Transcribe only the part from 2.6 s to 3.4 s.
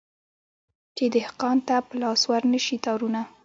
سي تارونه